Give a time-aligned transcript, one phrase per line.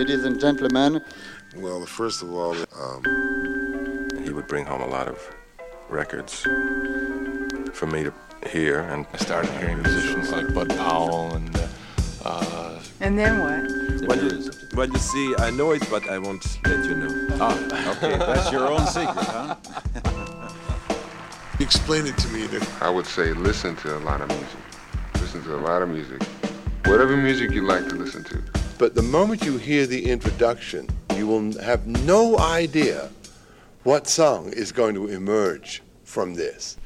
[0.00, 1.02] ladies and gentlemen.
[1.56, 5.18] Well, first of all, um, he would bring home a lot of
[5.90, 6.40] records
[7.74, 8.14] for me to
[8.48, 11.54] hear, and I started hearing musicians like Bud Powell and.
[11.54, 11.68] Uh,
[12.24, 14.08] uh, and then what?
[14.08, 17.26] Well you, well, you see, I know it, but I won't let you know.
[17.32, 19.56] Ah, okay, that's your own secret, huh?
[21.60, 22.48] Explain it to me.
[22.80, 24.60] I would say listen to a lot of music.
[25.20, 26.22] Listen to a lot of music.
[26.86, 28.59] Whatever music you like to listen to.
[28.80, 33.10] But the moment you hear the introduction, you will have no idea
[33.82, 36.78] what song is going to emerge from this.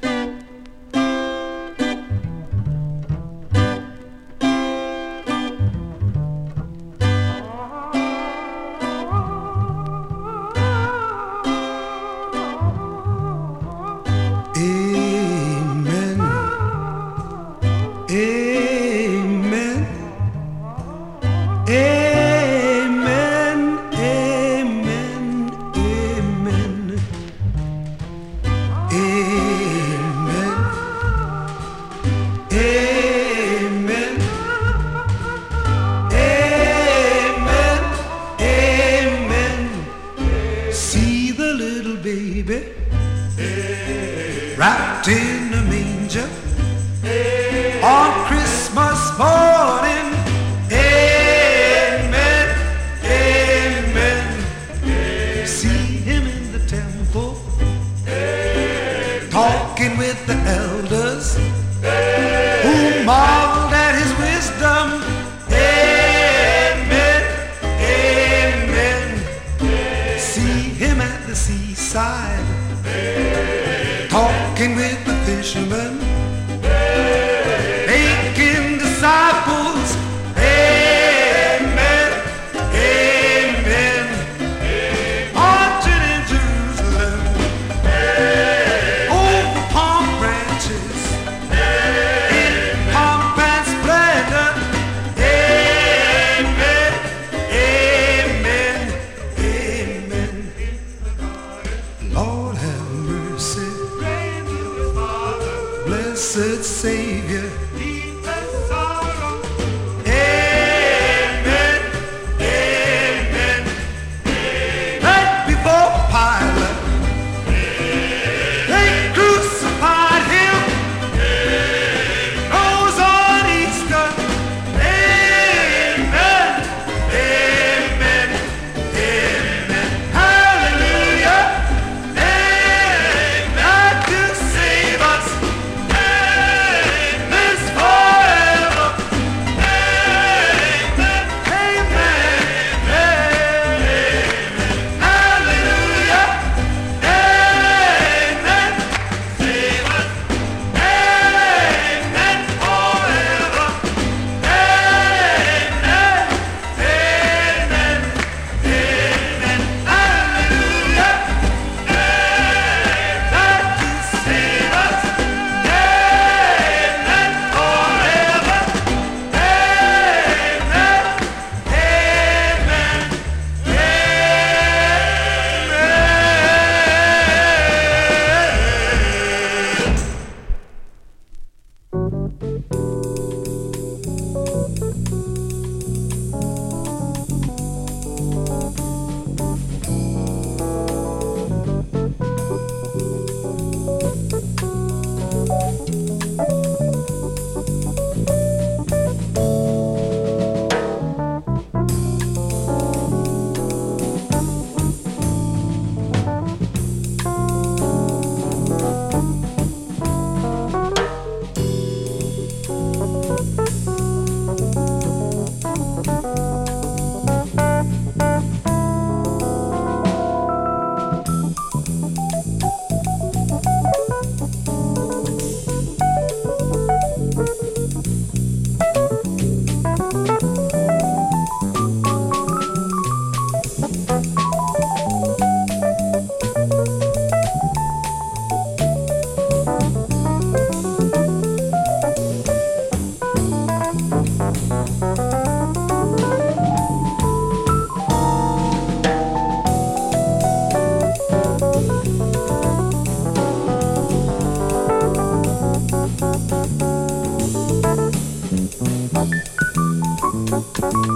[63.05, 63.44] Mom!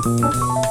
[0.04, 0.67] Música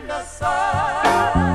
[0.00, 1.45] in the sun.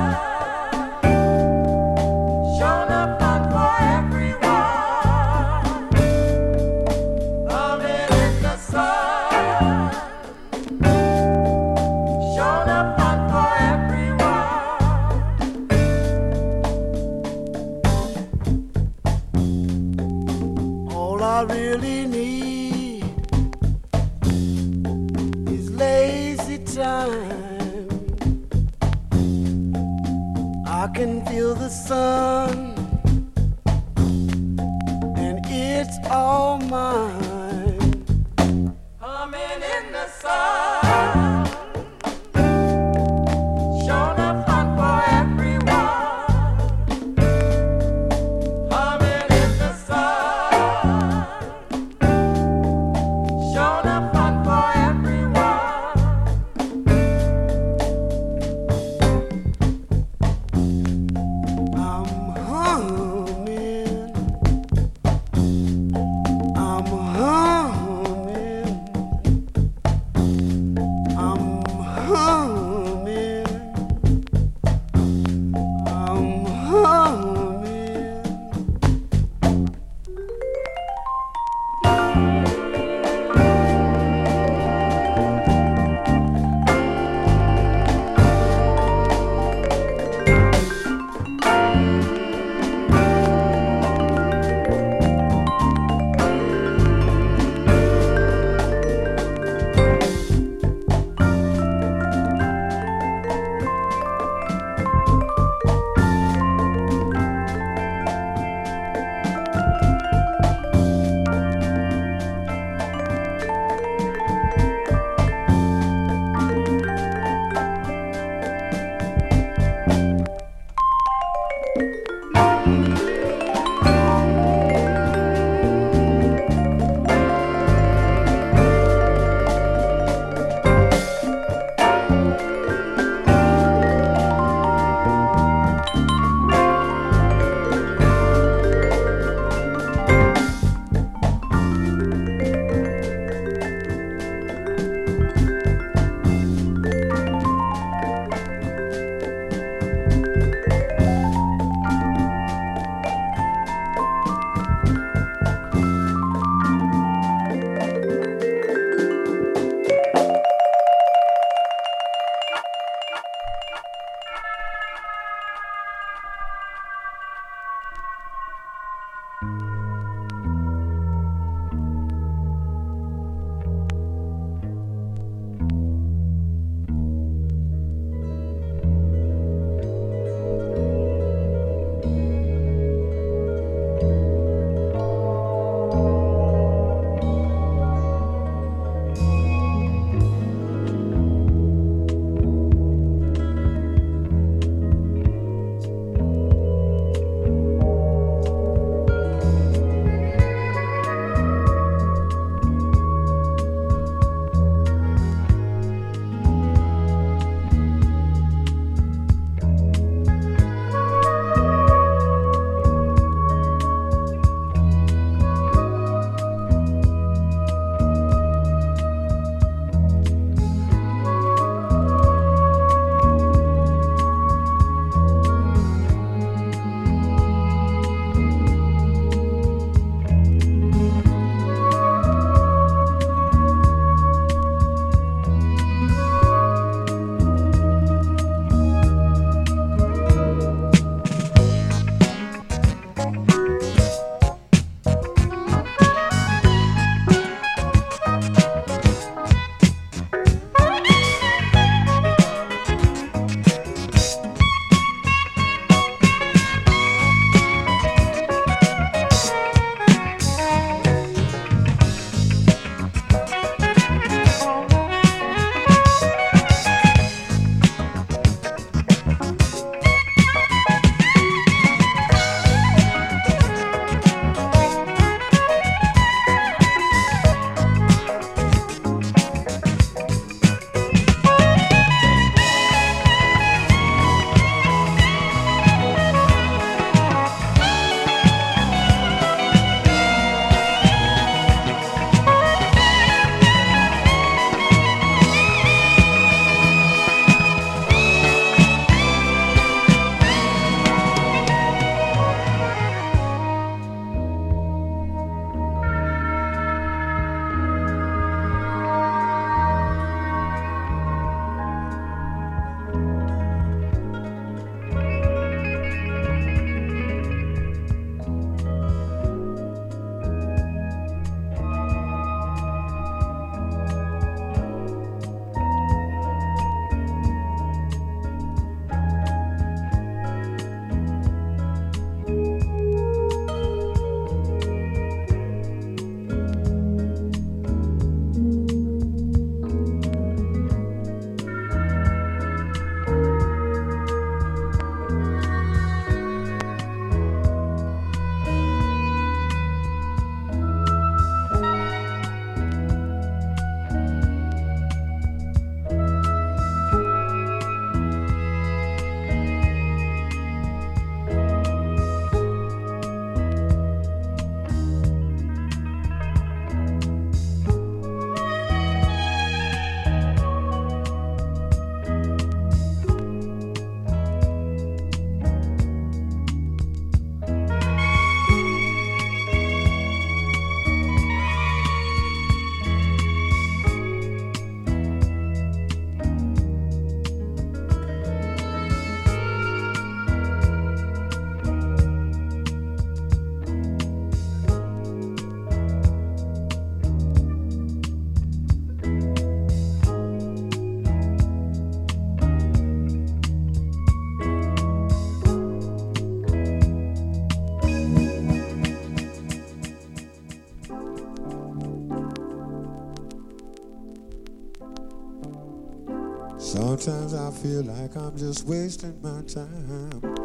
[417.72, 420.62] Feel like I'm just wasting my time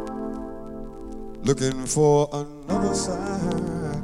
[1.48, 4.04] looking for another side.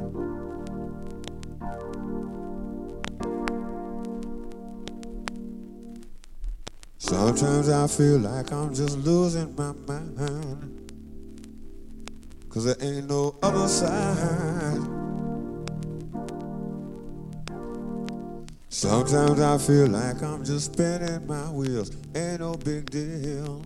[6.97, 10.91] Sometimes I feel like I'm just losing my mind.
[12.49, 14.92] Cause there ain't no other side.
[18.83, 21.89] Sometimes I feel like I'm just spinning my wheels.
[22.13, 23.63] Ain't no big deal.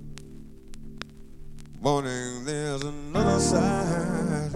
[1.81, 4.51] Morning, there's another side.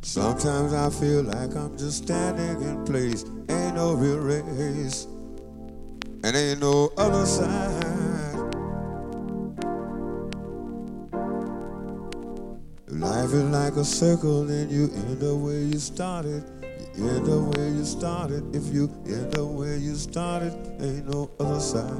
[0.00, 3.26] Sometimes I feel like I'm just standing in place.
[3.50, 5.06] Ain't no real race.
[6.24, 7.87] And ain't no other side.
[13.28, 16.42] Life like a circle and you end up where you started.
[16.96, 18.56] You end up where you started.
[18.56, 21.92] If you end up where you started, ain't no other side.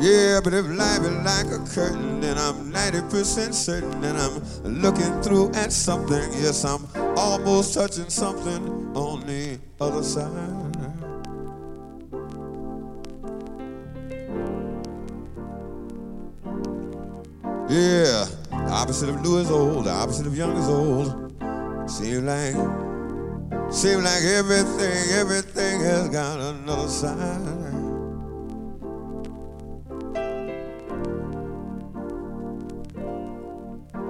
[0.00, 5.20] Yeah, but if life is like a curtain, then I'm 90% certain that I'm looking
[5.20, 6.32] through at something.
[6.32, 10.70] Yes, I'm almost touching something on the other side.
[17.70, 21.06] Yeah, the opposite of new is old, the opposite of young is old.
[21.88, 22.54] Seems like,
[23.72, 27.70] seems like everything, everything has got another side.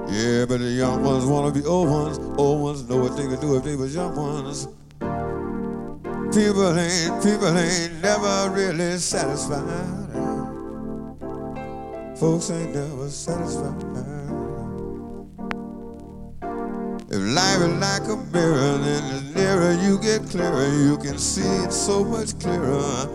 [0.08, 2.18] Yeah, but the young ones wanna be old ones.
[2.38, 4.68] Old ones know what they could do if they was young ones.
[6.34, 9.99] People ain't, people ain't never really satisfied.
[12.20, 13.82] Folks ain't never satisfied.
[17.08, 21.40] If life is like a mirror, then the nearer you get clearer, you can see
[21.64, 23.08] it so much clearer.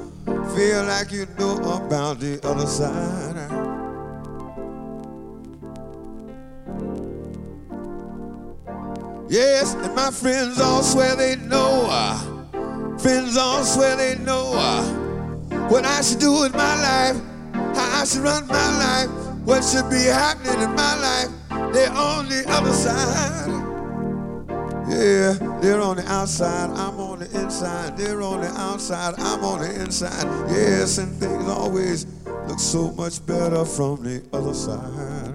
[0.56, 3.36] Feel like you know about the other side.
[9.30, 11.86] Yes, and my friends all swear they know.
[11.88, 14.84] Uh, friends all swear they know uh,
[15.70, 17.22] what I should do with my life,
[17.76, 19.10] how I should run my life,
[19.46, 21.30] what should be happening in my life.
[21.74, 23.52] They're on the other side.
[24.88, 27.98] Yeah, they're on the outside, I'm on the inside.
[27.98, 30.26] They're on the outside, I'm on the inside.
[30.50, 32.06] Yes, and things always
[32.48, 35.26] look so much better from the other side.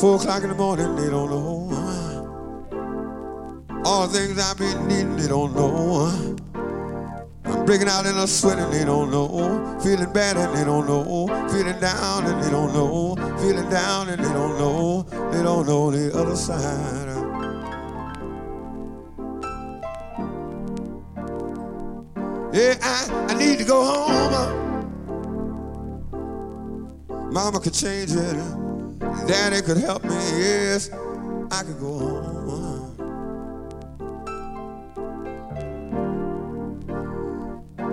[0.00, 1.59] Four o'clock in the morning, they don't know.
[3.84, 6.36] All the things I've been needing, they don't know.
[7.44, 9.78] I'm breaking out in a sweat and they don't know.
[9.82, 11.26] Feeling bad and they don't know.
[11.50, 13.16] Feeling down and they don't know.
[13.38, 15.02] Feeling down and they don't know.
[15.32, 17.08] They don't know the other side.
[22.52, 24.90] Yeah, I, I need to go home.
[27.32, 28.36] Mama could change it.
[29.26, 30.14] Daddy could help me.
[30.36, 30.90] Yes,
[31.50, 32.59] I could go home.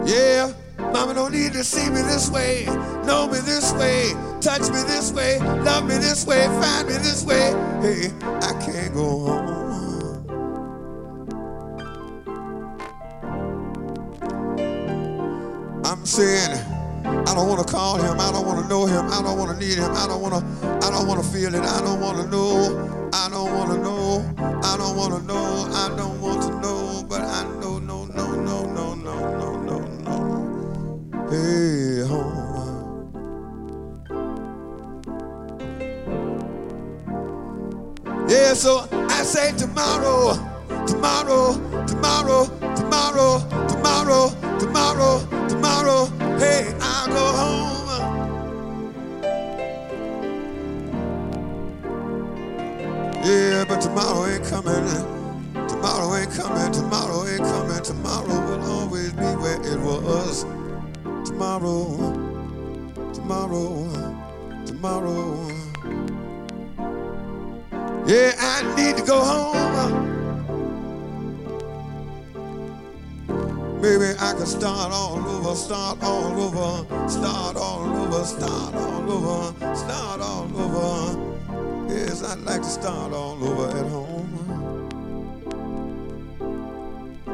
[0.07, 0.53] Yeah,
[0.93, 2.63] Mama don't need to see me this way,
[3.05, 7.25] know me this way, touch me this way, love me this way, find me this
[7.25, 7.51] way.
[7.81, 9.67] Hey, I can't go home.
[15.83, 16.57] I'm saying,
[17.03, 19.59] I don't want to call him, I don't want to know him, I don't want
[19.59, 21.99] to need him, I don't want to, I don't want to feel it, I don't
[21.99, 24.23] want to know, I don't want to know,
[24.63, 27.56] I don't want to know, I don't want to know, but I know,
[38.57, 40.33] So I say tomorrow,
[40.87, 41.53] tomorrow,
[41.85, 42.45] tomorrow,
[42.75, 46.05] tomorrow, tomorrow, tomorrow, tomorrow.
[46.39, 47.77] Hey, I'll go home.
[53.23, 55.67] Yeah, but tomorrow ain't coming.
[55.67, 56.71] Tomorrow ain't coming.
[56.71, 57.83] Tomorrow ain't coming.
[57.83, 60.45] Tomorrow will always be where it was.
[61.29, 61.85] Tomorrow,
[63.13, 64.17] tomorrow,
[64.65, 65.66] tomorrow.
[68.07, 69.57] Yeah, I need to go home.
[73.81, 79.75] Maybe I can start all over, start all over, start all over, start all over,
[79.75, 81.93] start all over.
[81.93, 84.31] Yes, I'd like to start all over at home.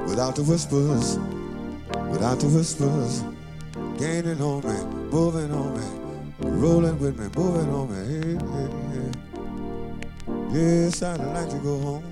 [0.08, 1.20] Without the whispers,
[2.10, 3.24] without the whispers,
[4.00, 5.86] gaining on me, moving on me,
[6.40, 8.40] rolling with me, moving on me.
[8.40, 8.83] Hey, hey.
[10.54, 12.04] Yes, I'd like to go home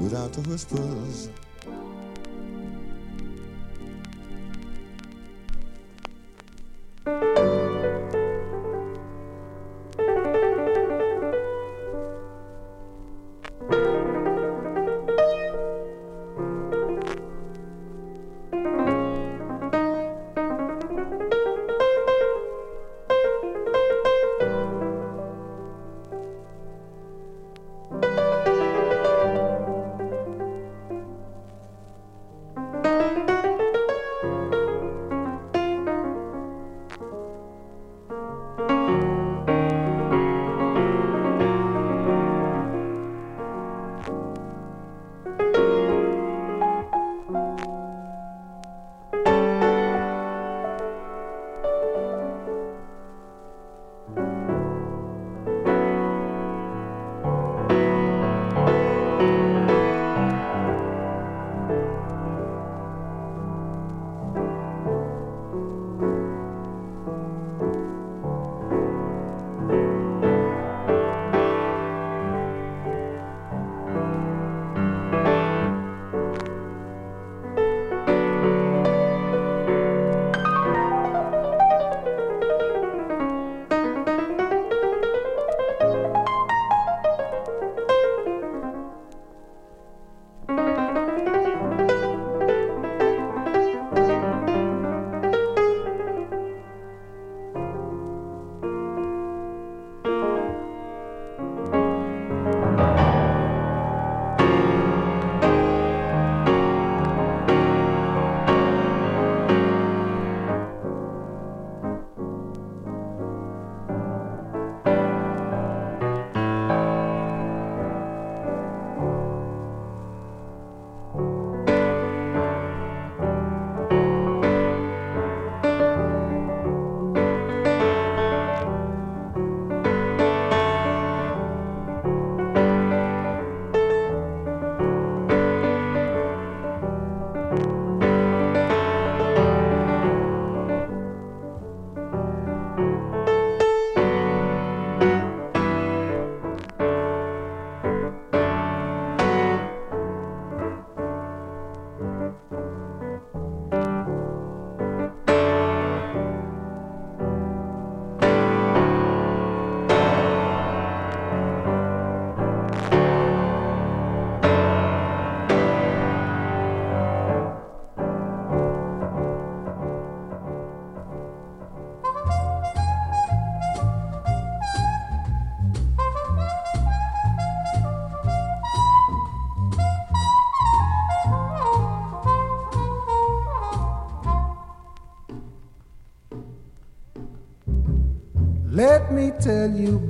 [0.00, 1.28] without the whispers.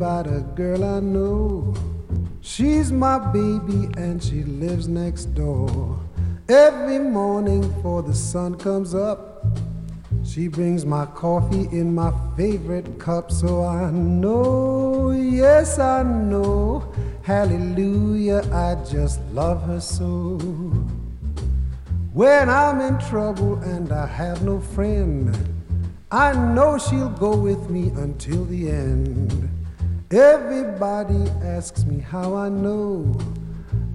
[0.03, 1.73] About a girl I know.
[2.41, 6.01] She's my baby and she lives next door.
[6.49, 9.47] Every morning before the sun comes up,
[10.25, 13.31] she brings my coffee in my favorite cup.
[13.31, 16.93] So I know, yes, I know,
[17.23, 20.37] hallelujah, I just love her so.
[22.13, 25.33] When I'm in trouble and I have no friend,
[26.11, 29.52] I know she'll go with me until the end.
[30.13, 33.19] Everybody asks me how I know.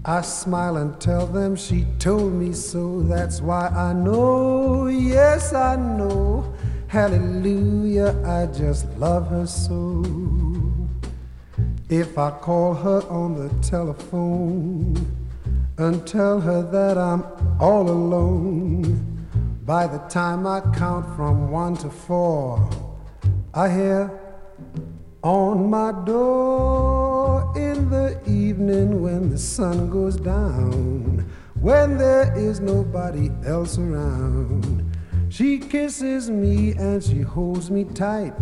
[0.03, 3.01] I smile and tell them she told me so.
[3.01, 6.51] That's why I know, yes, I know.
[6.87, 10.03] Hallelujah, I just love her so.
[11.87, 14.95] If I call her on the telephone
[15.77, 17.23] and tell her that I'm
[17.59, 19.27] all alone,
[19.67, 22.67] by the time I count from one to four,
[23.53, 24.26] I hear
[25.23, 33.31] on my door in the evening when the sun goes down, when there is nobody
[33.45, 34.91] else around.
[35.29, 38.33] She kisses me and she holds me tight,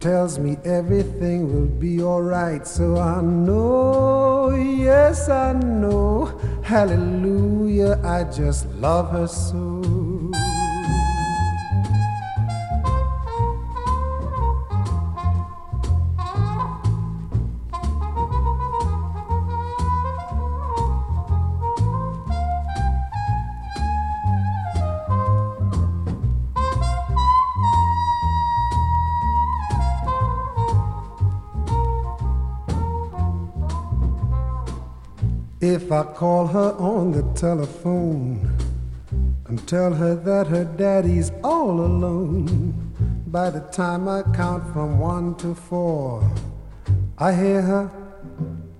[0.00, 2.66] tells me everything will be alright.
[2.66, 6.26] So I know, yes, I know,
[6.62, 10.09] hallelujah, I just love her so.
[35.90, 38.56] If I call her on the telephone
[39.46, 42.92] and tell her that her daddy's all alone,
[43.26, 46.22] by the time I count from one to four,
[47.18, 47.90] I hear her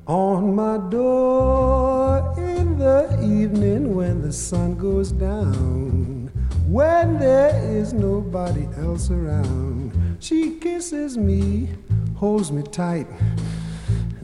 [0.06, 6.30] on my door in the evening when the sun goes down.
[6.68, 11.70] When there is nobody else around, she kisses me,
[12.14, 13.08] holds me tight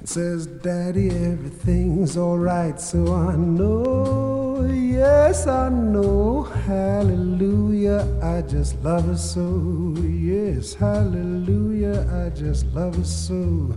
[0.09, 2.81] says, Daddy, everything's alright.
[2.81, 6.43] So I know, yes, I know.
[6.43, 9.95] Hallelujah, I just love her so.
[10.01, 13.75] Yes, hallelujah, I just love her so.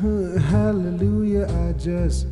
[0.50, 2.26] Hallelujah, I just